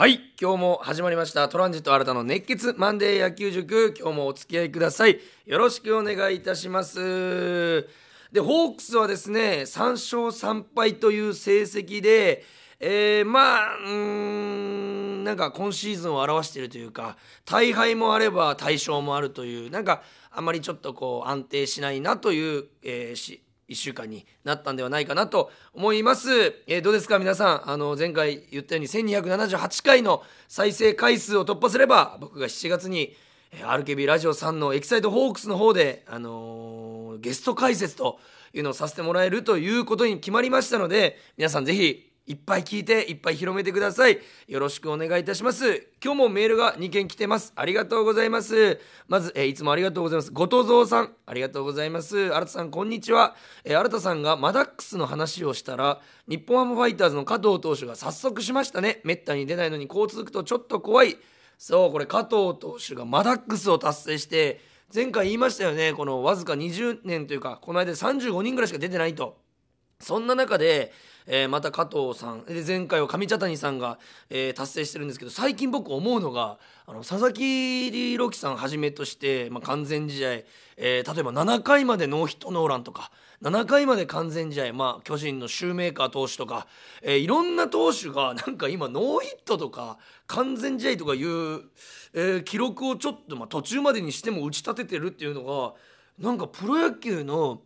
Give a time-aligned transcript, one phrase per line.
[0.00, 1.46] はい今日も始まりました。
[1.50, 3.94] トランジット新たの熱血マンデー野球塾。
[4.00, 5.20] 今日もお付き合いください。
[5.44, 7.86] よろしくお願いいたします。
[8.32, 12.44] でホークスはですね3勝3敗という成績で
[12.80, 26.28] えー、まあうーんなんか今シーズンを表しているというか大敗もあれば大勝もあるというなんかあまりちょっとこう安定しないなという、えー、し1週間になったんではないかなと思います、
[26.66, 27.70] えー、どうですか皆さん？
[27.70, 33.14] あの前回言ったように1278回の再生回数を突破すれば僕が7月に
[33.52, 38.18] RKB ラジオさんのエキサイトホークスの方で、あのー、ゲスト解説と
[38.52, 44.20] いうのをさせてもらえるということに決まりましたので皆さんぜひいっぱい聞いていっぱい広めてください。
[44.46, 45.88] よろしくお願いいたします。
[46.00, 47.52] 今日もメールが2件来てます。
[47.56, 48.78] ありがとうございます。
[49.08, 50.30] まず、えー、いつもありがとうございます。
[50.30, 52.32] 後藤蔵さんありがとうございます。
[52.32, 59.00] 新田さんこんにちは、えー、新田さんがマダックスの話をしたら日本ハムファイターズの加藤投手が早速しましたね。
[59.02, 61.16] めったに出ないのにこう続くとちょっと怖い。
[61.58, 64.60] そうこれ加藤投手がマダックスを達成して
[64.94, 65.94] 前回言いましたよね。
[65.94, 69.36] このわずか20年というかこの間35人ぐらいしか出てないと。
[69.98, 70.92] そんな中で
[71.32, 72.44] えー、また加藤さん。
[72.44, 74.00] で前回は上茶谷さんが、
[74.30, 80.30] えー、達成してるんですけど最近僕思うのがあの佐々木朗希さんはじめとして、まあ、完全試合、
[80.76, 86.66] えー、例えば7回までノーヒットノーランとか7回まで完全試合、まあ、巨人のシューメーカー投手とか、
[87.00, 91.60] えー、いろんな投手がなんか今ノーヒットとか完全試合とかいう、
[92.12, 95.74] えー、記録をちょっと、まあ、途中までにしても打ち立ててるっていうのが
[96.18, 97.60] なんかプロ野球の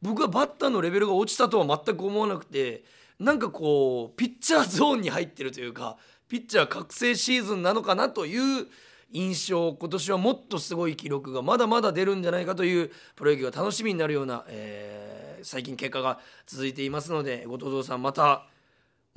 [0.00, 2.84] 僕はバッターのレベルが落ちたとは全く思わなくて
[3.18, 5.96] なんかこうピッチャーゾーンに入ってるというか
[6.28, 8.66] ピッチャー覚醒シーズンなのかなという
[9.10, 18.46] 印象今年はもっとすごい記録がまだまだ出るんじゃないかというプロ野球が楽しみになるような、えー、最近結果が続いていますので後藤さんまた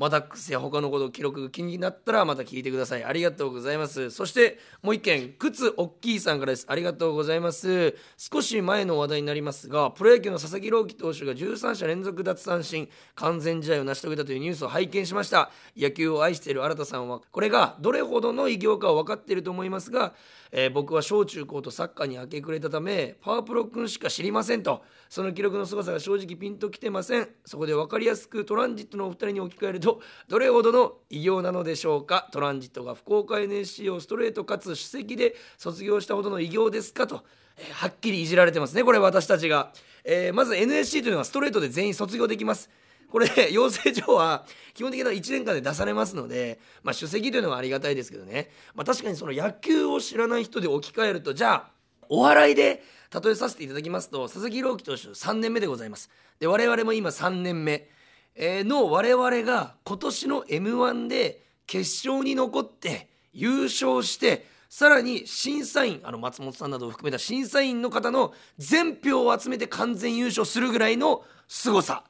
[0.02, 3.04] マダックスや他のこと記録が気になったらまた聞いてください。
[3.04, 4.10] ありがとうございます。
[4.10, 6.66] そしてもう一件靴おっきいさんからです。
[6.68, 7.96] ありがとうございます。
[8.18, 15.52] 少し前の話題になりますがプロ野球の佐々木朗希投手が13者連続奪三振完全試合を成し遂げたというニュースを拝見しました。
[15.78, 20.16] 野球を愛している新田さんはこれがどれほどの偉業かは分かっていると思いますが
[20.52, 24.84] えー、僕は小中高とサッカーに明け暮れたためパワープロ君しか知りませんと。
[25.10, 27.30] その記録の凄さが正直ピンときてません。
[27.46, 29.91] そこで分かりやすくトランジットのお二人に置き換えると
[30.28, 32.30] どれほどの偉業なのでしょうか？
[32.32, 37.08] トランジットが福岡 NSC をストレートかつ首席で卒業したほどの偉業ですか？
[37.08, 37.24] と、
[37.58, 42.70] えー、はっきりいじられてますねこれ私たちが、えー、まず NSC というのはストレートで全員卒業できます。
[43.10, 51.72] これ養成所は基本的な1年間で出されますので、まあ、首席というのはありがたいですけどね、まあ、確かにその野球を知らない人で置き換えるとじゃあ
[52.08, 52.82] お笑いで
[53.14, 56.10] 例えさせていただきますと佐々木朗希投手3年目でございます。
[56.40, 57.90] で我々も今3年目、
[58.38, 72.04] の我々が今年の m 1で決勝に残って優勝してさらに審査員あの松本さんなどを含めた審査員の方の全票を集めて完全優勝するぐらいの凄さ。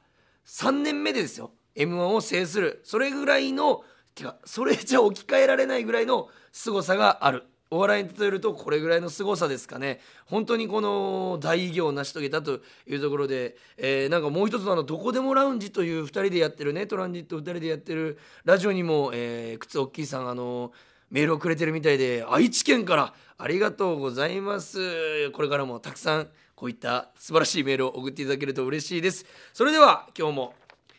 [0.46, 2.80] 3年目でですよ m 1を制する。
[2.84, 3.82] それぐらいの
[4.14, 7.44] てかそれじゃ置き換えられないぐらいの凄さがある。
[7.72, 9.98] お笑いに例えるとこれぐらいの凄さですかね。
[10.26, 20.72] 本当にこの大偉業を成し遂げたというところで、えー、なんかもう一つのあのどこでもラウンジという2人でやってるねトランジット2人でやってるラジオにも、えー、靴おっきいさんあの
[21.10, 25.30] メールをくれてるみたいで愛知県からありがとうございます。
[25.30, 29.24] これからもたくさんこういった素晴らしいメールを送っていただけると嬉しいです。
[29.54, 30.54] それでは今日も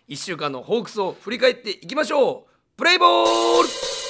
[0.10, 2.54] 1週間のホークスを振り返っていきましょう。
[2.76, 4.03] プレイボール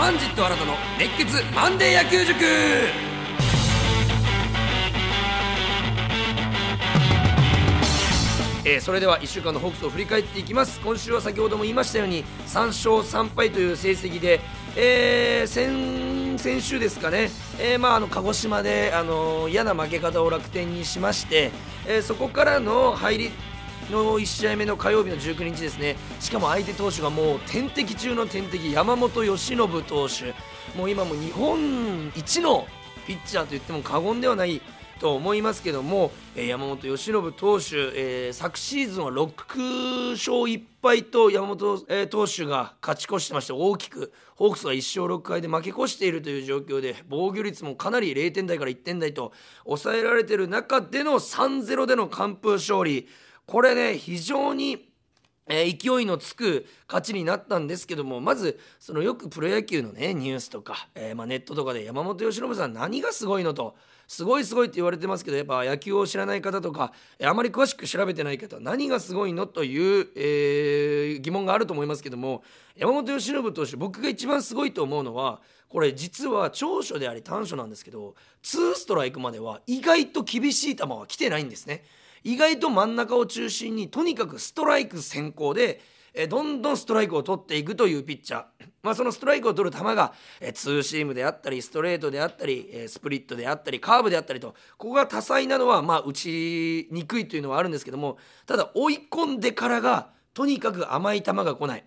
[0.00, 2.42] ランジット新たの熱血マンデー野球塾。
[8.64, 10.80] えー、それでは1週間のホークスを振り返っていきます。
[10.80, 14.40] 今週は先ほども言いましたように3勝3敗という成績で、
[14.74, 17.28] えー、先先週ですかね、
[17.60, 21.50] えー、まあ、あの鹿児島で、あの嫌な負け方を楽天にしまして、
[21.86, 23.30] えそこからの入り
[23.90, 25.96] の1試合目の火曜日の19日ですね。
[26.20, 30.34] しかも相手投手がもう天敵中の天敵山本由伸投手。
[30.78, 32.66] もう今も日本一の
[33.06, 34.62] ピッチャーと言っても過言ではない
[35.00, 49.32] と思いますけども、山本由伸投手、えー、昨シーズンは6勝1敗と山本、えー、投手が勝ち越してまして大きくホークスが1勝6敗で負け越しているという状況で防御率もかなり0点台から1点台と
[49.64, 53.08] 抑えられている中での3-0での完封勝利。
[53.50, 54.86] これね非常に
[55.48, 63.74] え、勢いのつく勝ちになったんですけどもまずそのよくプロ野球のねニュースとか、えー、ま、ネットとかで山本由伸さん何がすごいのと
[64.06, 72.44] すごいすごいって言われてますけどやっぱ野球を知らない方とか、え、あまり詳しく調べてない方何がすごいのという、え疑問があると思いますけども
[72.76, 78.14] 山本由伸投手僕が一番すごいと思うのはこれ実は長所であり短所なんですけど
[78.44, 81.82] 2ストライクまでは意外と厳しい球は来てないんですね。
[82.24, 85.80] 意外と真ん中を中心にとにかくストライク先行で
[86.14, 88.44] えどんどんストライクを取っていくというピッチャー、
[88.82, 101.84] まあ、そのストライクを取る球がえツーシームであったりストレートであったりえスプリットであったりカーブであったりとここが多彩なのはまあ打ちにくいというのはあるんですけどもただ追い込んでからがとにかく甘い球が来ない。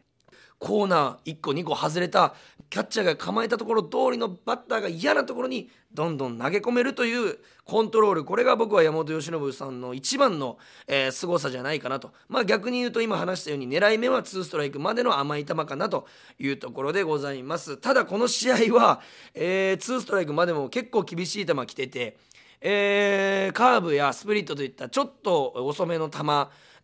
[0.59, 2.35] コーナー1個2個外れた
[2.73, 8.25] キャッチャーが構えたところ通りのバッターが嫌なところにどんどん投げ込めるというコントロール。
[8.25, 12.13] これが僕は山本由伸さんの一番の、えー、凄さじゃないかなと。
[12.29, 16.07] まあ逆に言うと今話したように狙い目は2ストライクまでの甘い球かなと
[16.39, 17.77] いうところでございます。
[17.77, 19.01] ただこの試合は、
[19.35, 22.17] えー、2ストライクまでも結構厳しい球来てて
[22.65, 26.21] えー、カーブやスプリットといったちょっと遅めの球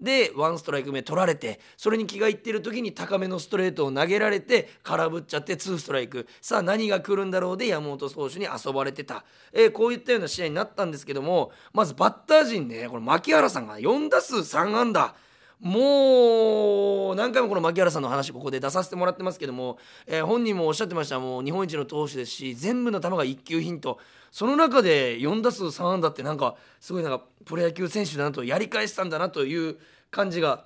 [0.01, 6.28] でワンストライク目取られてそれに気がいってる時に高めのストレートを投げられて空振っちゃってツーストライク。
[6.42, 15.16] さあ何が来るんだろうで山本投手に遊ばれてた、えー、こういったような試合になったんですけどもまずバッター陣ねこれ牧原さんが4打数3安打。
[15.60, 21.19] もう何回もこの牧原さんの話ここで出させてもらってますけども、えー、本人もおっしゃってました。
[21.19, 24.00] もう日本一の投手ですし全部の球が一級品と
[24.31, 29.78] その中で4打数3安打ってなんかすごいなんかプロ野球選手だなとやり返したんだなという
[30.12, 30.66] 感じが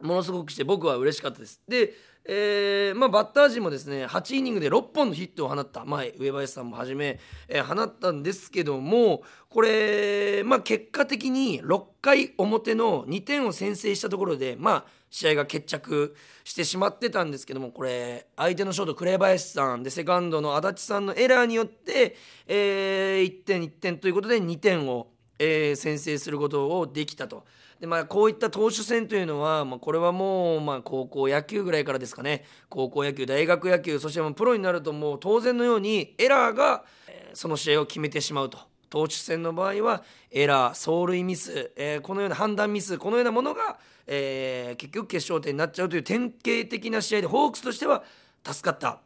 [0.00, 1.60] ものすごくして僕は嬉しかったです。
[1.68, 1.94] で
[2.26, 7.18] えーまあ、バッター陣もですね8イニングで6本のヒットを放った、まあ、上林さんもはじめ、
[7.48, 22.16] えー、放ったんですけどもこれ、まあ、結果的に6回表の2点を先制したところで、まあ、試合が決着してしまってたんですけどもこれ相手のショート紅林さんでセカンドの足立さんのエラーによって、
[22.46, 25.08] えー、1点1点ということで2点を、
[25.38, 27.44] えー、先制することをできたと。
[27.80, 36.84] でまあ、こういった投手戦というのは、まあ、これはもう、まあ、高校野球ぐらいからですかね高校野球大学野球そしてもプロになるともう当然のようにエラーが、
[37.32, 38.58] その試合を決めてしまうと
[38.90, 48.02] 投手戦の場合はエラー走塁ミス、えー、このような判断ミスこのようなものが、えー、結局決勝点になっちゃうという典型的な試合でホークスとしては
[48.44, 49.00] 助かった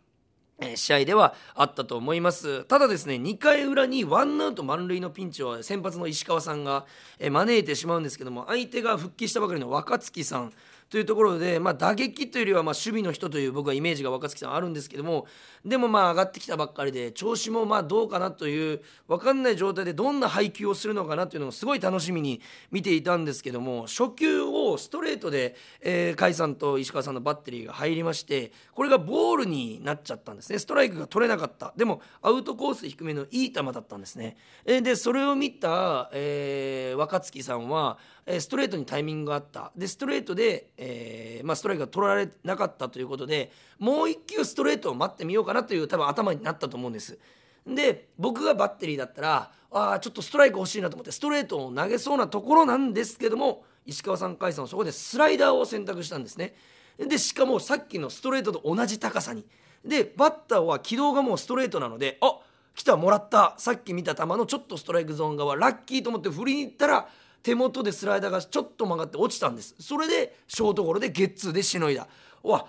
[0.60, 2.64] え試合ではあったと思います。
[2.64, 6.86] ただですね2回裏にワンアウト満塁のピンチを先発の石川さんが、
[7.18, 10.52] え招いてしまうんですけども相手が復帰したばかりの若月さん
[10.94, 15.26] というところで、まあ、打撃というよりはま守備の人という僕はイメージが若月さんあるんですけども
[15.64, 34.36] でもまあ上がってきたばっかりで調子もまあどうかなという分かんない状態でどんな配球をするのかなというのをすごい楽しみに見ていたんですけども初球をストレートで、えー、甲斐さんと石川さんのバッテリーが入りましてこれがボールになっちゃったんですねストライクが取れなかったでもアウトコース低めのいい球だったんですね。
[34.64, 39.70] えでそれを見た、えー、若月さんはストレートにタイミングがあった。
[39.76, 47.18] でストレートで、えーまあ、ストライクが取られなかったということでもう一球ストレートを待ってみようかなという多分頭になったと思うんです。
[47.66, 56.54] で僕がバッテリーだったらあちょっとストライク欲しいなと思ってストレートを投げそうなところなんですけども石川さん甲斐さんはそこでスライダーを選択したんですね。
[56.98, 59.44] でしかもさっきのストレートと同じ高さに。
[59.84, 62.38] でバッターは軌道がもうストレートなのであ
[62.74, 63.54] 来たもらった。
[63.58, 67.08] さっき見た球のちょっとストライクゾーン側ラッキーと思って振りに行ったら
[67.44, 69.74] 手元でスライダーがちょっと曲がって落ちたんです。
[69.78, 72.08] それでショートゴロでゲッツーでしのいだ。
[72.42, 72.66] わ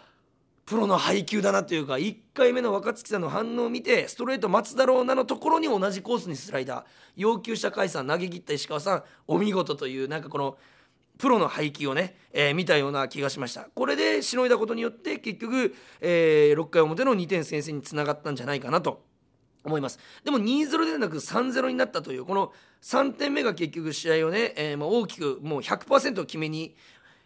[0.65, 6.83] プロの配球だなというか1回目の若月さんの反応を見てストレート待つだろうなのところに同じコースにスライダー。
[7.15, 10.57] 要求者甲斐さん投げ切った石川さんお見事というなんかこの
[11.17, 13.69] プロの配球をね、えー、見たような気がしました。
[13.73, 19.14] これでしのいだことによって結局、えー、6回表の2点先制につながったんじゃないかなと。
[19.65, 26.75] 思いますでも2-0ではなく3-0になったというこの3点目が結局試合をね、えー、まあ大きくもう100%決めに、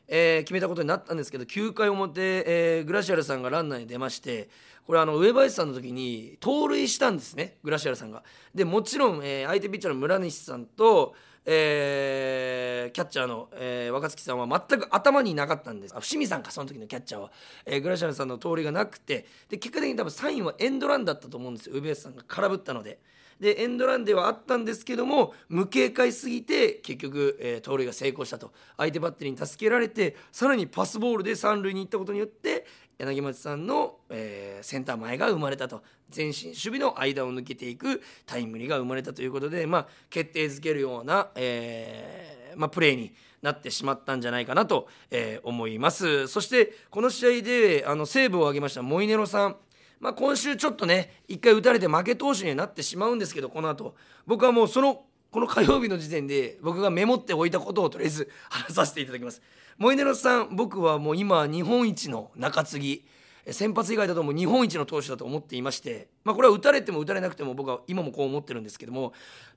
[0.08, 4.50] えー、決めたことになったんですけど9回表、えー、グラシアルさんがランナーに出まして
[4.88, 8.24] これあの上林さんの時に盗塁したんですねグラシアルさんが。
[8.55, 11.13] でもちろん、えー、相手ピッチャーの村西さんと
[11.51, 16.00] えー、キャッチャーの、えー、若槻さんは全く頭になかったんです。
[16.00, 17.32] 伏見さんかその時のキャッチャーは、
[17.65, 21.75] えー、グラシアルさんの通りがなくてで結果的に多分サインはエンドランだったと思うんですよ。
[21.75, 23.00] ウベースさんが空振ったので。
[23.39, 28.51] でエンドランではあったんですけども無警戒すぎて結局、えー、盗塁が成功したと。
[28.77, 32.65] 相手バッテリーに助けられてさらにパスボールで三塁に行ったことによって
[32.98, 35.81] 柳町さんの、えー、センター前が生まれたと。
[36.15, 46.27] 前進守備の間を抜けていくタイムリーが生まれたということで、まあ、決定づけるような、えーまあ、プレーになってしまったんじゃないかなと、えー、思います。
[46.27, 49.55] そしてこの試合であのセーブを挙げましたモイネロさん。
[50.00, 53.96] まあ、今週ちょっとね1回打たれて負け投手にはなってしまうんですけどこの後。
[54.25, 59.41] 僕はもうそのこの火曜日の時点で僕がメモっておいたことをとりあえず話させていただきます。
[59.77, 63.06] モイネロさん僕はもう今日本一の中継ぎ。
[63.51, 69.13] 先発以外だともう日本一の投手だと思っていまして、まあ、これは打たれても打たれなくても僕は今もこう思ってるんですけども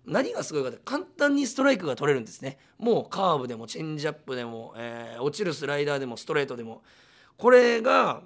[0.06, 2.58] 何がすごいかって簡単にストライクが取れるんですね。
[2.78, 6.82] もうカーブでもチェンジアップでも、えー、落ちるスライダーでもストレートでも。
[7.36, 8.22] これが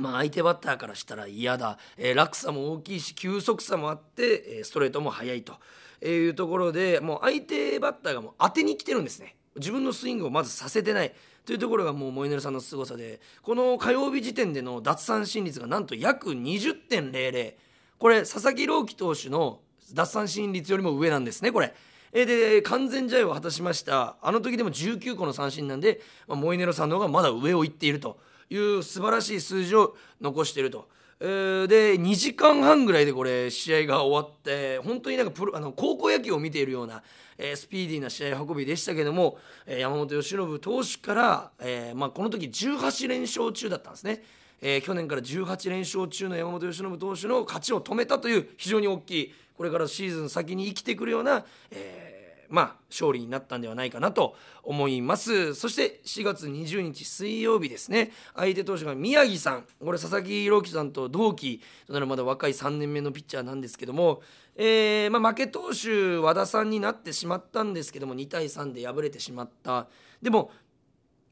[0.00, 5.54] まあ、相手バッターからしたら嫌だ、えー、落差も大きいし球速差もあって、えー、ストレートも速いと。
[6.02, 9.36] いうところでもう相手バッターがもう当てに来てるんですね。
[9.56, 11.12] 自分のスイングをまずさせてない。
[11.46, 13.20] というところがもうモイネルさんの凄さで。
[13.42, 17.54] この火曜日時点での奪三振率がなんと約20.00
[17.98, 19.60] これ佐々木朗希投手の
[19.92, 21.74] 奪三振率よりも上なんですねこれ。
[22.12, 24.16] で完全試合を果たしました。
[24.22, 28.18] あの時でも19個の三振なんで、まあ、モイネロさんの方がまだ上を行っていると。
[28.50, 30.88] いう素晴らしい数字を残していると。
[31.22, 37.02] えー、で2時間半ぐらいでこれ試合が終わって本当になんかプロあの高校野球を見ているような、
[37.36, 44.22] えー、スピーディーな試合運びでしたけども、えー、山本由伸投手から、えーまあ、この時18連勝中だったんですね。
[44.62, 52.19] えー、去年から18連勝中の山本由伸投手の勝ちを止めたという非常に大きいこれからシーズン先に生きてくるような、えー
[52.50, 55.54] まあ、勝利になったんではないかなと思います。
[55.54, 58.10] そして4月20日水曜日ですね。
[58.34, 59.64] 相手投手が宮城さん。
[59.78, 64.22] これ佐々木朗希さんと同期となるまだ若い3年目のピッチャーなんですけども、
[64.56, 69.86] えーまあ、負け投手和田さんになってしまったんですけども2対3で敗れてしまった。
[70.20, 70.50] でも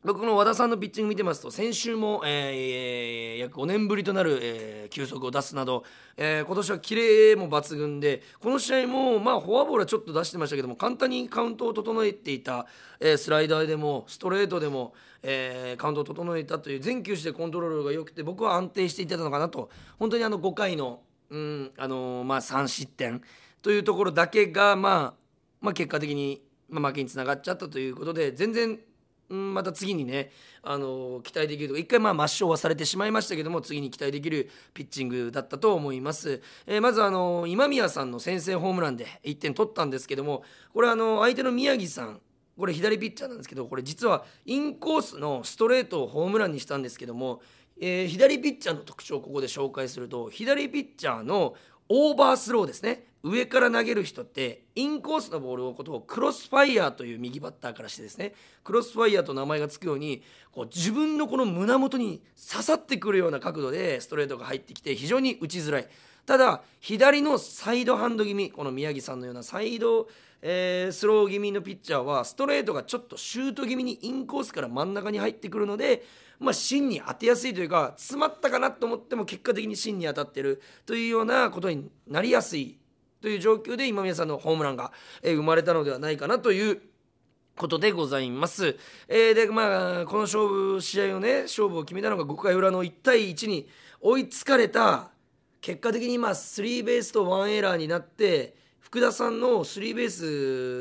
[0.04, 5.82] 僕の和田さんのピッチング見てますと先週も、えー、約5年ぶりとなる、えー、球速を出すなど、
[6.16, 12.66] えー、今年はキレも抜群でこの試合も、まあ、フォアボールはちょっと出してましたけども簡単にカウントを整えていた、
[13.00, 19.68] えー、スライダーでもストレートでも、えー、カウントを整えたという全球種でコントロールが良くて僕は安定していたのかなと。
[19.98, 21.00] 本当にあの5回の,、
[21.30, 23.20] うんあのー、まあ、3失点
[23.62, 25.14] というところだけが、まあ
[25.60, 28.78] まあ、結果的に、まあ、負けにつながっちゃったということで全然
[29.28, 30.30] また次にね、
[30.62, 40.42] あの期待できるとか一回まあ抹消はされてしまいましたけども次に期待できるピッチングだったと思います、えー、まずあの今宮さんの先制ホームランで1点取ったんですけども
[40.72, 42.20] これあの相手の宮城さん
[42.58, 47.40] これ左ピッチャーなんですけどこれ実はインコースのストレートをホームランにしたんですけども、
[47.80, 51.54] えー、左ピッチャーの特徴をここで紹介すると左ピッチャーの
[51.88, 53.07] オーバースローですね。
[53.22, 58.32] 上から投げる人ってインコースのボールをことをクロスファイヤーという右バッターからしてですね
[58.62, 60.22] クロスファイヤーと名前が付くように
[60.52, 65.88] こう自分のこの胸元に刺さってくるような角度でストレートが入ってきて非常に打ちづらい。
[66.26, 70.08] ただ左のサイドハンド気味この宮城さんのようなサイド、
[70.42, 76.04] えー、スロー気味のピッチャーはストレートがちょっとシュート気味にインコースから真ん中に入ってくるので
[76.38, 82.78] まあ、芯に当てやすいというか詰まったかなと思っても結果的に芯に当たってるというようなことになりやすい
[83.20, 86.80] という状況で今宮さんのホームランが、え生まれたのではないかなという
[87.56, 88.76] ことでございます。
[89.08, 93.68] えー、でまあこの勝負試合をね勝負を決めたのが5回裏の1対1に
[94.00, 95.10] 追いつかれた
[95.60, 100.10] 結果的にまあスリーベースとワンエラーになって福田さんのスリーベー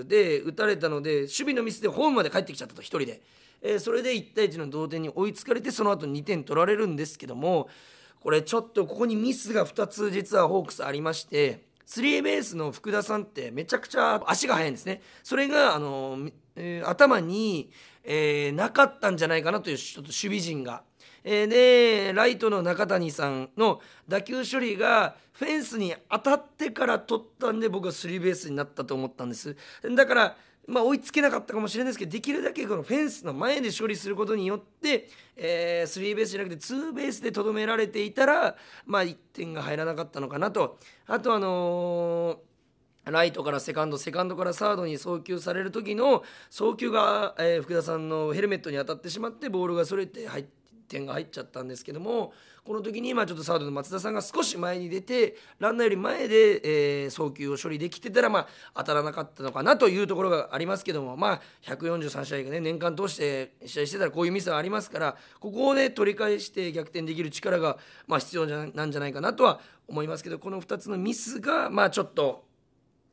[0.03, 3.21] スで打たれたので守備のミスでホームまで帰ってきちゃったと1人で。
[3.59, 7.69] えー、それで1対1の同点に追いつかれてその後2点取られるんですけども
[8.19, 16.19] これちょっとここにミスが2つ実はホークスありましてスリーベースの福田さんってめちゃくちゃ足が速いんですねそれがあの、
[16.57, 17.71] えー、頭に、
[18.03, 20.83] えー、なかったんじゃないかなというちょっと守備陣が。
[21.23, 29.57] えー、でライトの中谷さんの打球処理がフェンスに当たってから取ったんで僕はスリーベースになったと思ったんです
[29.93, 35.07] だからまあ、追いつけなかったかもしれないですけどできるだけこのフェンスの前で処理することによって、
[35.37, 40.77] えー、スリーベースじゃなくてツーベースでとどめられていたら、まあ、1点が入らなかったのかなと。
[41.07, 42.47] あとあのー
[43.11, 50.56] ライトからセカンドセカンドからサードに送球される時の送球が、えー、福田さんのヘルメットに当たってしまってボールがそれて入って
[50.87, 72.47] 点が入っちゃったんですけどもこの時にまあちょっとサードの松田さんが少し前に出てランナーより前で、えー、送球を処理できてたらまあ当たらなかったのかなというところがありますけどもまあ143試合がね年間通して試合してたらこういうミスはありますからここをね取り返して逆転できる力がまあ必要なんじゃないかなとは思いますけどこの2つのミスがまあちょっと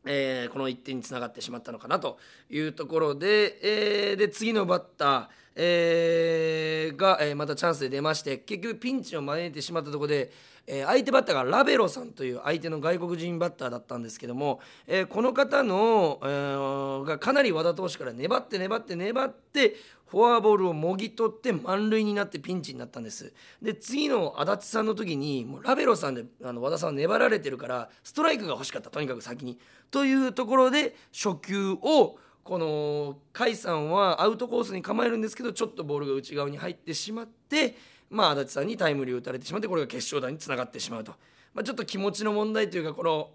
[0.06, 2.18] えー、この1点につながってしまったのかなと
[2.50, 10.32] いうところで,、えー、で次のバッター、えーが、えーまたチャンスで出まして結局ピンチを招いてしまったところで、
[10.66, 23.32] えー相手バッターがラベロさんという相手の外国人バッターだったんですけども、えーこの方の、えーがかなり和田投手から粘って粘って粘ってフォアボールをもぎ取って満塁になってピンチになったんです。
[23.60, 29.58] で次の足立さんの時にもうラベロさんであの和田さんは粘られてるからストライクが欲しかったとにかく先に。
[29.90, 37.74] というところで初球をこの甲斐さんはアウトコースに構えるんですけどちょっとボールが内側に入ってしまって、
[38.10, 41.12] まあ、足立さんにタイムリーを打たれてしまってこれが決勝打につながってしまうと、
[41.54, 43.30] まあ、ちょっと気持ちの問題というかこの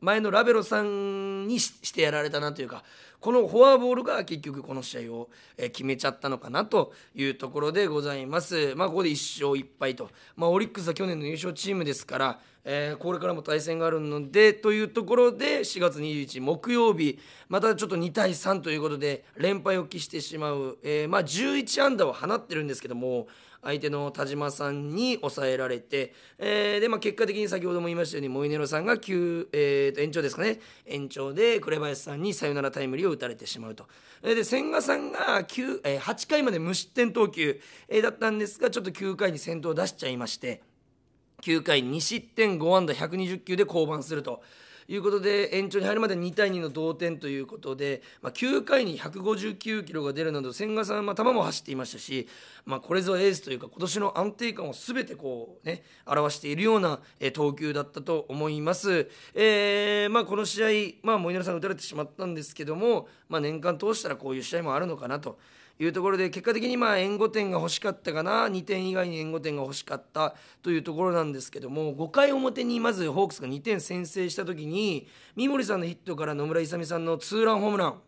[0.00, 2.84] 前のラベロさんにしてやられたなというか
[3.24, 8.74] このフォアボールが結局この試合を決めちゃったのかなというところでございます。
[8.74, 23.26] まあ、ここで1勝1敗と、まあ、オリックスは去年の優勝チームですから、えーこれからも対戦があるのでというところで4月21日木曜日またちょっと2対3ということで連敗を喫してしまう、えーまあ、11安打を放ってるんですけども
[23.64, 33.86] 相手の田島さんに抑えられて、えーでまあ、結果的に先ほども言いましたようにモイネロさんが9、えーと延長ですかね延長で紅林さんにサヨナラタイムリーを打たれてしまうと。
[34.22, 40.62] で千賀さんが9、えー8回まで無失点投球、えーだったんですがちょっと9回に先頭を出しちゃいまして。
[41.42, 44.42] 9回2失点5安打120球で降板すると
[44.88, 52.26] いうことで延長に入るまで2対2の同点ということで、まあ、9回に159キロが出るなど千賀さん、まあ、球も走っていましたし、
[52.64, 59.10] まあ、これぞエースというか今年の安定感を全てこう、ね、表しているような、えー投球だったと思います。
[59.34, 65.38] えーまあ、この試合、まあ、モイネロさん打たれてしまったんですけども、まあ、年間通したらこういう試合もあるのかなと。
[65.78, 68.46] いうところで結果的にまあ援護点が欲しかったかな。
[68.48, 70.34] 2点以外に援護点が欲しかった。
[70.62, 78.00] というところなんですけども5回表にまずホークスが2点先制した時に三森さんのヒットから野村勇さんのツーランホームラン。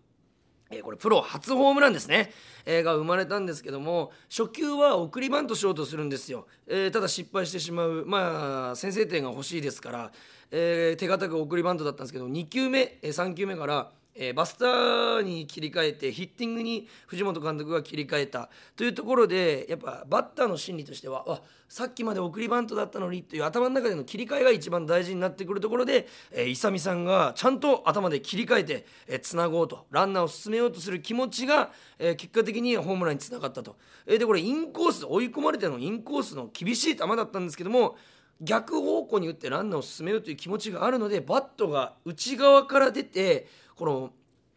[0.70, 2.32] えこれプロ初ホームランですね、
[2.64, 10.12] えーが生まれたんですけども初球は送りバントしようとするんですよ、えーただ失敗してしまうまあ先制点が欲しいですから、
[10.50, 18.48] えー手堅く送りバントだったんですけど2球目、え3球目からえーバスターに切り替えてヒッティングに藤本監督が切り替えた。
[18.74, 29.86] というところでやっぱバッターの心理としてはあさっきまで送りバントだったのにという頭の中での切り替えが一番大事になってくるところで、えー、勇さんがちゃんと頭で切り替えてえーつなごうと。
[29.90, 37.96] ランナーを進めようとする気持ちが、えー結果的にホームランにつながったと、えーでこれインコース追い込まれてのインコースの厳しい球だったんですけども
[38.40, 44.10] 逆方向に打ってランナーを進めようという気持ちがあるのでバットが内側から出てこの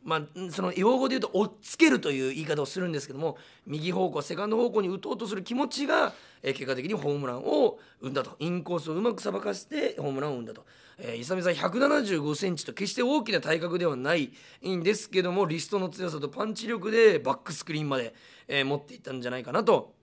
[0.03, 10.65] まあ、その用語で言うと追っつけるという言い方をするんですけども右方向セカンド方向に打とうとする気持ちが、え結果的にホームランを生んだとインコースをうまくさばかしてホームランを生んだと、
[10.97, 14.32] えー、さん1 7 5センチと決して大きな体格ではない
[14.65, 18.13] んですけどもリストの強さとパンチ力でバックスクリーンまで、
[18.47, 19.93] えー持っていったんじゃないかなと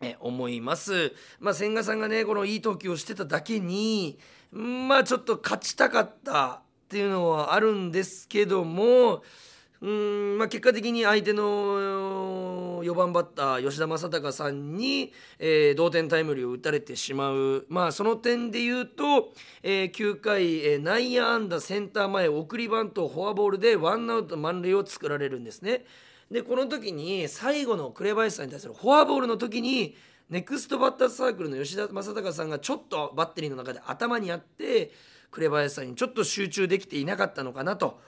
[0.00, 1.12] え思います。
[1.38, 4.18] まあ、千賀さんがねこのいい投球をしてただけに
[4.50, 6.63] まあちょっと勝ちたかった
[6.94, 9.24] っていうのはあるんですけども
[9.82, 25.84] うんまあ、結果的に相手の4番バッター吉田正尚さんに、えー同点タイムリーを打たれてしまう、まあ、その点で言うと、えー9回、えー内野安打センター前送りバントフォアボールでワンアウト満塁を作られるんですね。
[26.30, 29.96] でこの時に最後の紅林さんに対するフォアボールの時に
[30.30, 34.90] ネクストバッターズサークルの吉田正尚さんがちょっとバッテリーの中で頭にあって
[35.34, 38.00] 紅林さんにちょっと集中できていなかったのかなと、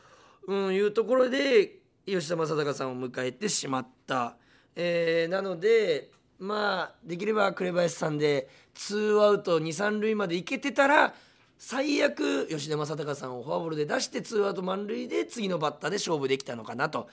[0.47, 4.37] うん、いうところで吉田正尚さんを迎えてしまった、
[4.77, 11.15] えーなのでまあできれば紅林さんでツーアウト二三塁まで行けてたら
[11.59, 17.09] 最悪吉田正尚さんをフォアボールで出してツーアウト満塁で次のバッターで勝負できたのかなと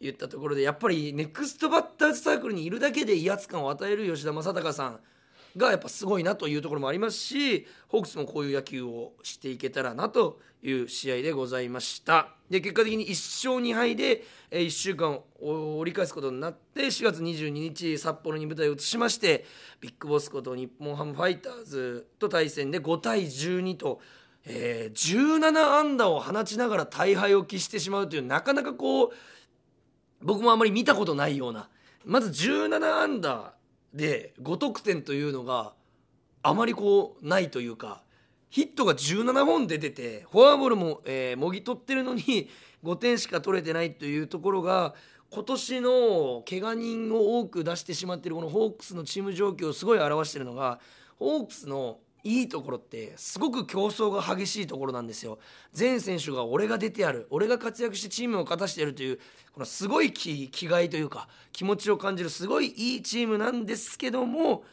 [0.00, 5.00] 言ったところでやっぱりネクストバッターズサークルにいるだけで威圧感を与える吉田正尚さん。
[5.56, 19.44] がやっぱすごいなというところもありますしホークスもこういう野球をしていけたらなという試合でございましたで結果的に1勝2敗で1週間を折り返すことになって4月22日札幌に舞台を移しまして
[19.80, 24.00] ビッグボスこと日本ハムファイターズと対戦で5対12と。
[24.48, 29.10] えー17安打を放ちながら大敗を喫してしまうというなかなかこう
[30.22, 31.68] 僕もあまり見たことないような
[32.04, 33.50] まず17アンダー
[33.94, 35.72] で5得点というのが
[36.42, 38.02] あまりこうないというか
[38.50, 42.48] ヒットが17本出ててフォアボールも、えーもぎ取ってるのに
[42.84, 44.94] 5点しか取れてないというところが
[45.30, 50.78] 今年の怪我人を多く出してしまっているこのホークスのチーム状況をすごい表しているのが
[51.18, 55.38] ホークスのいいところってすごく競争が激しいところなんですよ。
[55.72, 57.26] 全選手が俺が出てやる。
[57.30, 59.18] 俺が活躍してチームを勝たしてやるという
[59.52, 64.64] このすごい気気概というか気持ちを感じるすごいいいチームなんですけども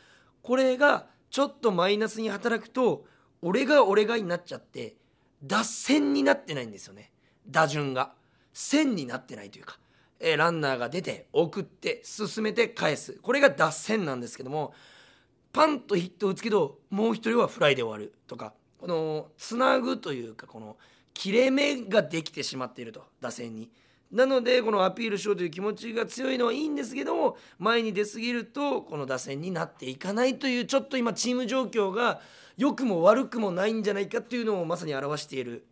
[0.42, 3.06] これがちょっとマイナスに働くと
[3.42, 4.96] 俺が俺がになっちゃって
[5.44, 7.12] 脱線になってないんですよね。
[7.48, 8.14] 打順が。
[8.54, 9.80] 線になってないというか、
[10.20, 13.14] え、ランナーが出て送って進めて返す。
[13.22, 14.74] これが脱線なんですけども
[15.54, 20.76] パンとヒットを打つけどもう一人はフライで終わるとかこのつなぐというかこの
[21.14, 23.70] 切れ目ができてしまっていると打線に。
[24.12, 32.22] なのでこのアピールしようという気持ちが強いのはいいんですけども前に出過ぎるとこの打線になっていかないというちょっと今チーム状況が
[32.56, 35.66] 良くも悪くもないんじゃないかというのをまさに表している、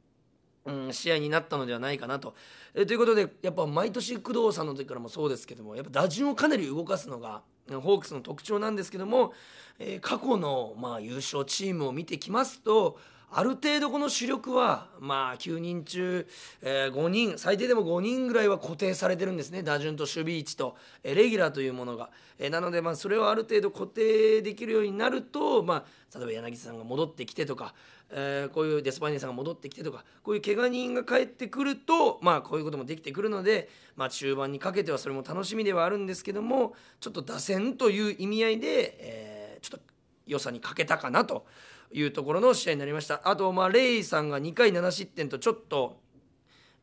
[0.65, 2.33] うん、試合になったのではないかなと。
[2.73, 7.43] えということでやっぱ毎年工藤さんの時からもそうですけどもやっぱ打順をかなり動かすのが
[7.79, 9.34] ホークスの特徴なんですけども、
[9.79, 12.99] え、過去のま優勝チームを見てきますと
[13.33, 16.27] ある程度この主力はまあ9人中、
[16.61, 27.73] えー、5人最低でも5人ぐらいは固定されてるんですね打順と守備位置と、えー、レギュラーというものが、えー、なのでまあそれをある程度固定できるようになると、まあ、例えば柳さんが戻ってきてとか、
[28.11, 39.85] えー、こういうデスパイネさんが戻ってきてとかこういう怪我人が帰ってくるとまあこういうこともできてくるので、まあ、中盤にかけてはそれも楽しみではあるんですけどもちょっと打線という意味合いで、えー、ちょっと
[40.27, 41.45] 良さに欠けたかなと。
[41.93, 43.21] いうところの試合になりました。
[43.23, 45.99] あとまあレイさんが2回7失点とちょっと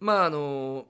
[0.01, 0.87] まああの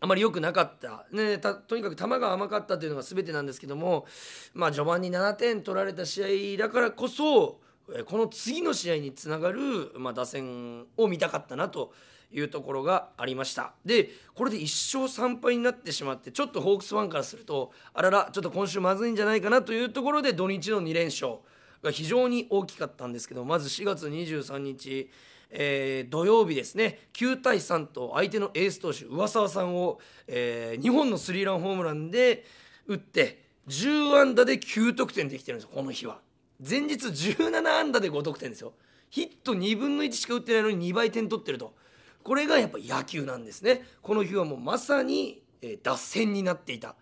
[0.00, 4.06] あまり良くなかった、ね、とにかく球が甘かったというのが全てなんですけども、
[4.52, 7.60] まあ、序盤に7点取られた試合だからこそ
[8.06, 11.92] この次の試合につながる、まあ、打線を見たかったなと
[12.30, 13.72] いうところがありました。
[13.84, 21.38] でこれで1勝3敗になってしまってちょっとホークスファンからするとあららちょっと今週まずいんじゃないかなというところで土日の2連勝。
[21.86, 25.10] が非常に大きかったんですけどまず4月23日、
[25.50, 27.08] えー、土曜日ですね。
[27.14, 32.44] 9対3と相手のエース投手上沢さんを、えー、2本のスリーランホームランで
[32.86, 36.20] 打って10安打で9得点できてるんですこの日は。
[36.58, 38.72] 前日17安打で5得点ですよ。
[39.10, 41.74] ヒット2分の1しか打ってないのに2倍点取ってると。
[42.22, 43.86] これがやっぱ野球なんですね。
[44.02, 46.96] この日はもうまさに、えー、脱線になっていた。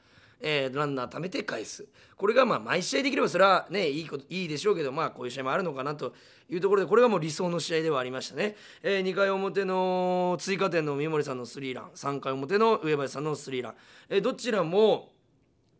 [0.47, 1.87] えー、ランナー貯めて返す。
[2.17, 6.15] これがまあ毎試合できればそれはねいいこといいでしょうけどまあこういう試合もあるのかなと
[6.51, 13.75] いうところでこれがもう理想の試合ではありましたね、えー、2回表の追加点の三森さんのスリーラン3回表の上林さんのスリーラン、
[14.11, 15.09] えー、どちらも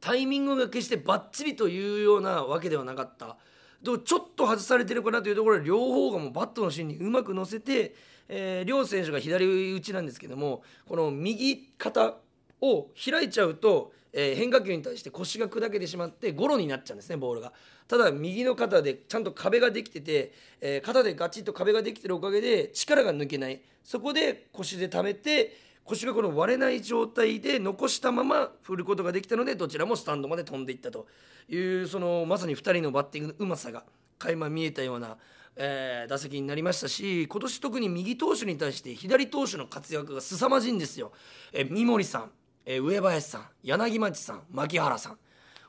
[0.01, 3.37] タイミングが決してバッチリというようなわけではなかった。
[3.85, 3.99] ちょっ
[4.35, 7.95] と外されてるかなというところで両方がもうバットの芯にうまく乗せて、
[8.29, 12.15] えー、両選手が左打ちなんですけどもこの右肩
[12.63, 17.53] を開いちゃうとえ、変化球に対して腰が砕けてしまってゴロになっちゃうんですねボールが。
[17.89, 23.61] ただ右の肩でちゃんと壁ができてて、え、肩でガチッと壁ができてるおかげで力が抜けない。
[23.83, 31.07] そこで腰で溜めて腰がこの割れない状態で残したまま振ることができたのでどちらもスタンドまで飛んでいったと
[31.49, 33.85] いうそのまさに2人のバッティングのうまさが
[34.19, 35.19] 垣間見えたような、
[35.57, 41.13] えー、打席になりましたし今年特に右投手に対して左投手の活躍が凄まじいんですよ。
[41.53, 42.31] えー、三森さん。
[42.67, 45.19] えー、上林さん柳町さん牧原さん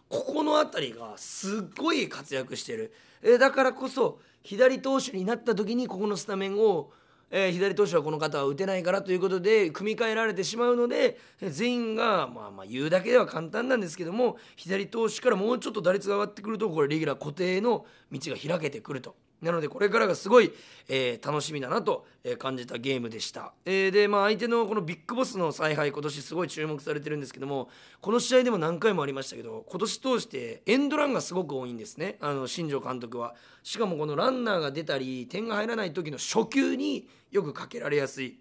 [0.08, 6.92] ここの辺りがすっごい活躍してる、えー、だからこそ左投手になった時にここのスタメンを、
[7.32, 19.16] えー、左投手はこの方は打てないからということで組み替えられてしまうので全員が、まあ、まあ言うだけでは簡単なんですけども左投手からもうちょっと打率が上がってくるとこれレギュラー固定の道が開けてくると。
[19.42, 20.52] なのでこれからがすごい、
[20.88, 22.06] えー、楽しみだなと、
[22.40, 27.70] 感じたゲームでした、えー、でまあ相手のこのビッグボスの采配今年すごい注目されてるんですけども
[28.02, 32.18] この試合でも何回もありましたけど今年通してエンドランがすごく多いんですね。
[32.22, 33.36] あの新庄監督は。
[33.62, 38.40] しかもこのランナーが出たり点が入らない時の初球によくかけられやすい。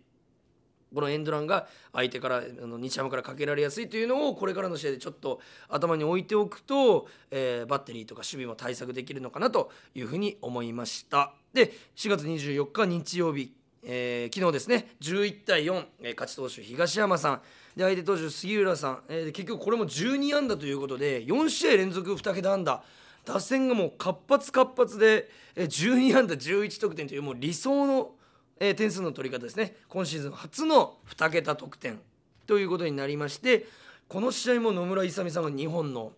[0.94, 11.32] このエンドランが相手からあの日ハムからかけられやすいというのをこれからの試合でちょっと頭に置いておくと、えー、バッテリーとか守備も対策できるのかなというふうに思いました。
[11.52, 13.52] で4月24日日曜日、
[13.82, 17.42] えー、昨日ですね11対4、えー、勝ち投手東山さん。
[17.76, 22.82] で相手投手杉浦さん、えー、結局これも12安打ということで4試合連続2桁安打。
[23.24, 28.12] 打線がもう活発活発で12安打11得点というもう理想の
[28.60, 32.00] えー、点数の取り方ですね今シーズン初の2桁得点
[32.46, 33.66] ということになりまして
[34.08, 36.12] この試合も野村勇さんが2本の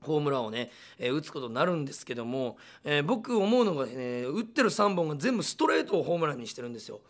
[0.00, 7.00] ホームランをね、えー、打つことになるんですけども、えー、僕思うのが、ね、打ってる3本が全部ストレートをホームランにしてるんですよ。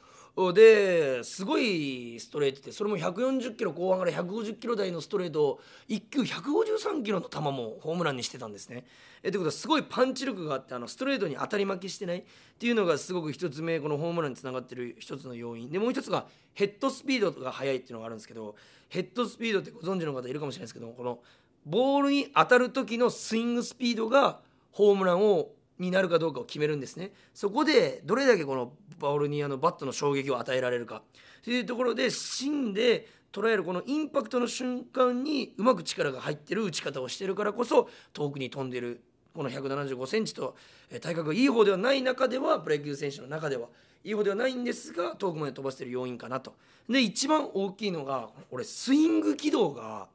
[0.53, 8.85] ですごいストレートでそれも140キロ後半から150キロ台のストレートを1球153キロの球もホームランにしてたんですね。
[9.23, 12.25] えということはすごいパンチ力があってあのストレートに当たり負けしてないっ
[12.59, 18.57] ていうのがすごく一つ目このホームランにつながってる一つの要因でもう一つがヘッドスピードが速いっていうのがあるんですけど
[18.91, 21.21] ヘッドスピードってご存知の方いるかもしれないですけどこの
[21.65, 27.13] ボールに当たる時のスイングスピードがホームランをになるかどうかを決めるんですね。
[27.35, 31.03] そこでどれだけこのボールにあのバットの衝撃を与えられるか。
[31.43, 39.03] というところで芯で捉えるこのインパクトの瞬間にうまく力が入ってる打ち方をしてるからこそ遠くに飛んでる
[39.35, 40.57] この1 7 5センチと
[41.03, 43.69] 体格がいい方ではない中ではプロ野球選手の中では
[44.03, 46.55] いい方ではないんですが遠くまで飛ばしてる要因かなと。
[46.89, 50.09] で一番大きいのが俺スイング軌道が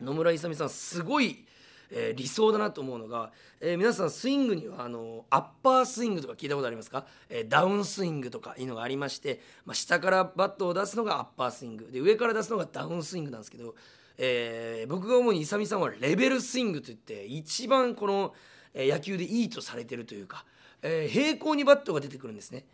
[0.00, 1.46] 野村勇さんすごい
[1.94, 13.74] えー、理想だなと思うのが、えー、皆さんスイングにはあのアッパースイングとか聞いたことありますか、えー、ダウンスイングとかいうのがありまして、まあ、下からバットを出すのがアッパースイングで上から出すのがダウンスイングなんですけど、
[14.18, 18.34] え僕が思うに勇さんはレベルスイングといって一番この、
[18.74, 20.44] 野球でいいとされてるというか、
[20.82, 22.64] え平行にバットが出てくるんですね。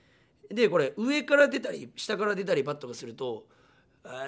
[0.50, 3.46] でこれ上から出たり下から出たりバットがすると、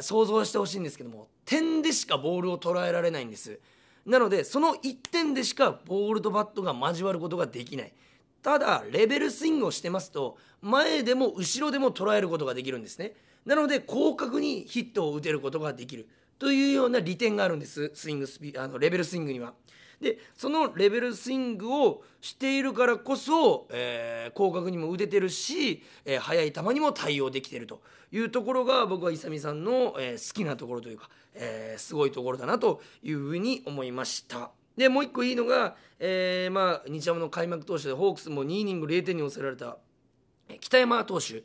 [0.00, 3.58] 想像してほしいんですけども点でしかボールを捉えられないんです。
[4.06, 7.92] なのでその1点でしかボールとバットが交わることができない。
[8.42, 13.12] ただレベルスイングをしてますと前でも後ろでも捉えることができるんですね。
[13.44, 16.08] なので広角にヒットを打てることができる。
[16.38, 19.52] というような利点があるんですスイングスピあのレベルスイングには。
[20.00, 27.82] でそのレベルスイングをしているからこそ、えー、広角にも打ててるし、えー、速い球にも対応できてると
[28.12, 34.50] いうところが僕は勇さんの、えー、好きなところというか、えー、すごいところだなというふうに思いました。
[34.76, 39.76] でもう一個いいのが、えー、まあ日ハムの開幕投手でホークスも2イニング0点に抑えられた
[40.60, 41.42] 北山投手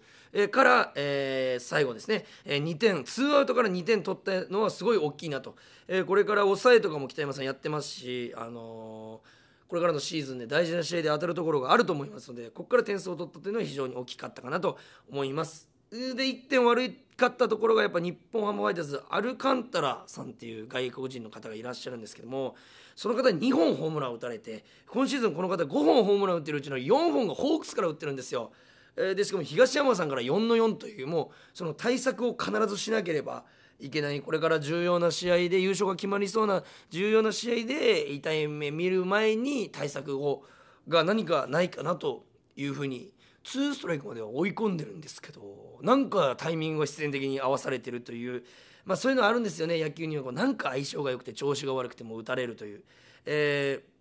[0.50, 5.56] から、えー、最後ですね、え、2点ツーアウトから2点取ったのはすごい大きいなと、
[5.88, 9.22] え、これから抑えとかも北山さんやってますし、あの
[9.68, 14.78] これからのシーズンで大事な試合で当たるところがあると思いますのでここから点数を取ったというのは非常に大きかったかなと
[15.10, 15.70] 思います。
[15.92, 22.56] で1点悪かったところがやっぱ日本ハムファイターズアルカンタラさんっていう外国人の方がいらっしゃるんですけども
[22.96, 28.52] その方に2本ホームランを打たれて今シーズンこの方5本ホームランを打ってるうちの4本がホークスから打ってるんですよ。
[28.96, 33.44] でしかも東山さんから4の4というもうその対策を必ずしなければ
[33.80, 40.44] いけないこれから重要な試合で優勝が決まりそうな重要な試合で痛い目見る前に対策を
[40.88, 43.12] が何かないかなというふうに
[43.44, 45.42] 2ストライクまでは追い込んでるんですけど
[45.82, 48.44] なんかタイミングが必然的に合わされてるという、
[48.86, 52.84] まあ、そういうのあるんですよね野球にはこうなんか相性が良くて調子が悪くても打たれるという。
[53.26, 53.95] えー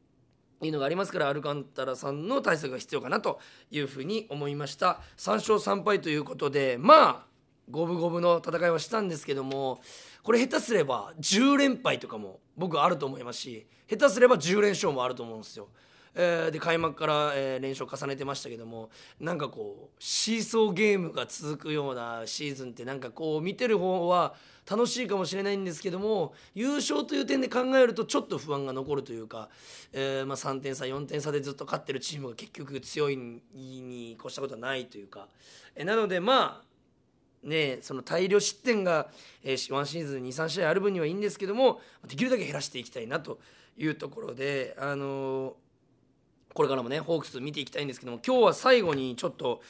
[0.62, 3.40] いうのがありますからアルカンタラさんの対策が必要かなと
[3.70, 7.26] いうふうに思いました3勝3敗ということでまあ
[7.70, 9.80] 五分五分の戦いはしたんですけども
[10.22, 15.68] これ下手すれば10連敗とかも僕あると思いますし下手すれば10連勝もあると思うんですよ。
[16.14, 24.34] えー、で開幕から、えー、連勝重ねてましたけどもなんかこうシーソーゲームが続くようなシーズンってなんかこう見てる方は
[24.70, 29.48] 楽しいかもしれないんですけども優勝という点で考えるとちょっと不安が残るというか、
[29.92, 35.28] えーまあ、3点差4点差でずっと勝ってるチームが結局強いに越したことはないというか、
[35.74, 36.74] えー、なのでまあ
[37.44, 39.08] ね、その大量失点が、
[39.42, 43.38] えー、1シーズン23試合ある分にはいいんですけどもできるだけ減らしていきたいなと
[43.76, 45.54] いうところで、あの、
[46.54, 49.60] これからもねホークス見ていきたいんですけども今日は最後にちょっと、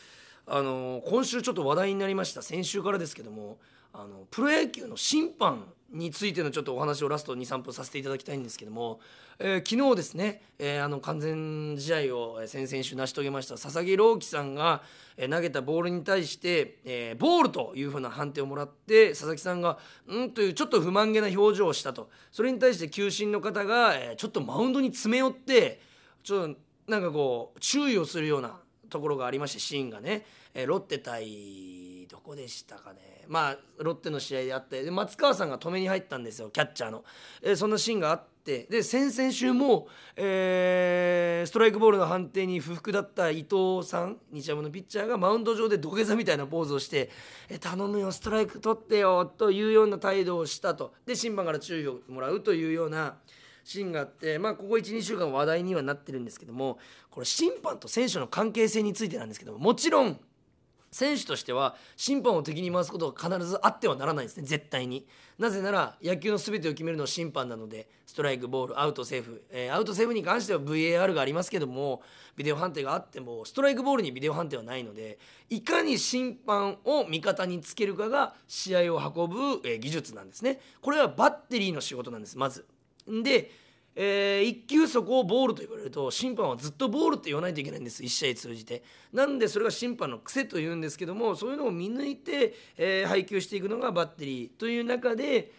[0.46, 2.42] あの、今週ちょっと話題になりました。
[2.42, 3.58] 先週からですけども
[3.94, 8.98] あのプロ野球の審判についてのちょっとお話をラスト23分させていただきたいんですけども、
[9.38, 14.82] えー、昨日ですね、えー、あの完全試合を先々週成し遂げました佐々木朗希さんが、
[15.16, 22.10] え、投げたボールに対して、えー、ボールというふうな判定をもらって佐々木さんが「うん」というちょっと不満げな表情をしたと。
[22.32, 25.80] それに対して球審の方が、え、ちょっとマウンドに詰め寄って
[26.24, 26.56] ちょっと
[26.88, 28.58] なんかこう注意をするような
[28.90, 33.14] ところがありましてシーンがね、えー、ロッテ対どこでしたかね。
[33.28, 37.04] まあロッテの試合であってで松川さんが止めに入ったんですよキャッチャーの、
[37.42, 47.10] えー、そんなシーンがあってで先々週も、えー、ストライクボールの判定に不服だった伊藤さん日ハムのピッチャーがマウンド上で土下座みたいなポーズをして
[47.48, 50.92] 「え頼むよストライク取ってよ」というような態度をしたと。
[51.06, 53.16] で審判から注意をもらうというような。
[53.64, 56.78] シーンがあってまあここ12週間話題にはなってるんですけども
[57.10, 60.20] これ審判と選手の関係性についてなんですけどももちろん
[60.94, 65.04] 選手としては審判を敵に回すことが必ずあってはならないですね絶対に。
[65.40, 72.02] なぜなら野球の全てを決めるのは審判なのでストライクボールアウトセーフ、えー、アウトセーフに関しては VAR がありますけども
[72.36, 75.18] ビデオ判定があってもストライクボールにビデオ判定はないので
[75.50, 80.60] いかに審判を味方につけるかが試合を運ぶ、えー、技術なんですね。
[80.80, 82.64] これはバッテリーの仕事なんですまず。
[83.06, 83.50] で
[83.96, 88.02] えー、1球そこをボールと言われると審判はずっとボールって言わないといけないんです。
[88.02, 88.82] 1試合通じて。
[89.12, 95.52] なんでそれが審判の癖というんですけどもそういうのを見抜いて、えー、配球していくのがバッテリーという中で、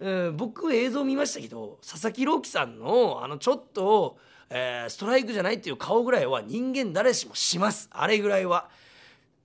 [0.00, 4.16] えー、僕映像見ましたけど佐々木朗希さんのあのちょっと、
[4.48, 7.90] えー、ストライクじゃないっていう顔ぐらいは人間誰しもします。
[7.92, 8.70] あれぐらいは。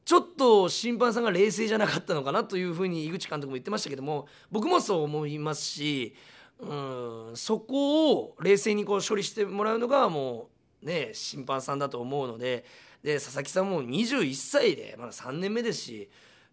[0.05, 6.15] ちょっと審判さんが冷静じゃなかったのかなというふうに井口監督も言ってましたけども僕もそう思いますし
[6.59, 10.49] うんそこを冷静にこう処理してもらうのがも
[10.81, 12.65] うね審判さんだと思うので
[13.03, 16.09] で佐々木さんも21歳でまだ3年目ですし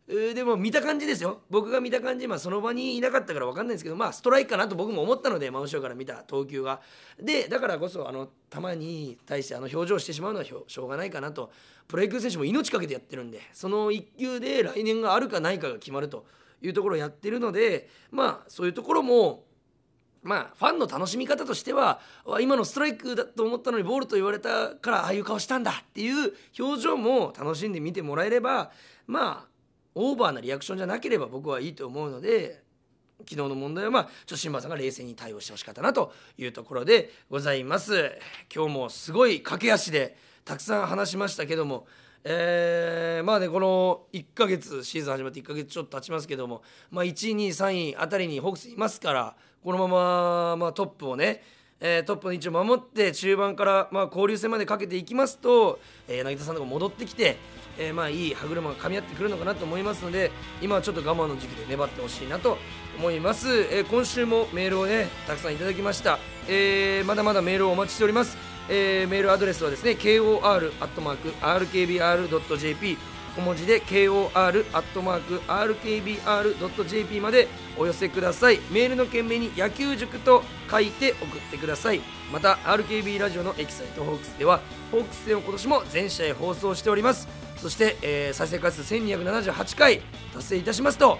[0.06, 1.40] でも見た感じですよ。
[1.48, 6.82] 僕が見た感じ、まあ、その場にいなかったから分かんないですけどまあストライクかなと僕も思ったので真後ろから見た投球が。
[7.18, 11.50] でだからこそあの球に対してあの表情してしまうのはしょうがないかなと。
[11.88, 16.26] プロ野球選手も命かけてやってるんでその1球で来年があるかないかが決まると
[16.62, 19.44] いうところをやってるのでまあそういうところも
[20.24, 22.00] まあファンの楽しみ方としては
[22.40, 28.72] 今のストライクだと思ったのにボールと言われたからああいう顔したんだっていう表情も楽しんで見てもらえれば
[29.06, 29.48] まあ
[29.94, 32.64] オーバーなリアクションじゃなければ僕はいいと思うので
[33.20, 38.10] 昨日の問題はまあちょっと新馬さんが冷静に対応してほしかったなというところでございます。
[38.52, 41.86] 今日もすごい駆け足でたくさん話しましたけども
[42.26, 51.42] えー、まあねこの1ヶ月シーズン始まって1ヶ月ちょっと経ちますけども、まあ、1位2位3位あたりにホークスいますからこのまま、まあ、トップをね、
[51.80, 57.38] えー、トップの位置を守って中盤から、まあ、交流戦までかけていきますと、えー、柳田さんとか戻ってきて、
[57.78, 62.58] えー、まあいい歯車が噛み合ってくるのかなと思いますので今はちょっと我慢の時期で粘ってほしいなと
[62.98, 68.36] 思います、えー、今週もメールをねたくさんいただきました、えー、まだまだメールをお待ちしております、
[68.68, 70.34] えー、メールアドレスはですね kor.rkbr.jp
[73.34, 74.30] 小文字で kor.rkbr.jp
[77.20, 78.60] までお寄せください。
[78.70, 82.00] メールの件名に野球塾と書いて送ってください。
[82.32, 87.28] また RKB ラジオのエキサイトホークスではホークス戦を今年も全試合放送しております。
[87.56, 90.00] そして、えー、再生回数1278回
[90.32, 91.18] 達成いたしますと、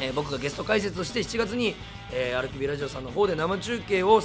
[0.00, 1.74] えー、僕がゲスト解説として7月に、
[2.12, 4.20] えー、RKB ラジオさんの方で生中継を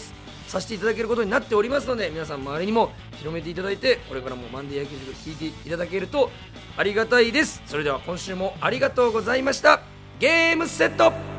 [0.49, 6.31] させていただけることになっておりますので皆さん周りにも広めていただいてこれからもマンデー野球塾聞いていただけると
[6.75, 7.62] ありがたいです。
[7.67, 9.81] それでは今週もありがとうございました。
[10.19, 11.38] ゲームセット